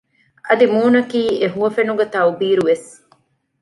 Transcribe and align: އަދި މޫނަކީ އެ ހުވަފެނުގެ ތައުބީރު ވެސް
އަދި 0.47 0.65
މޫނަކީ 0.73 1.21
އެ 1.39 1.47
ހުވަފެނުގެ 1.53 2.05
ތައުބީރު 2.13 2.63
ވެސް 2.69 2.87